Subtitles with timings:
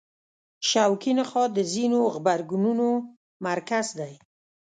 [0.69, 2.87] شوکي نخاع د ځینو غبرګونونو
[3.47, 4.13] مرکز دی.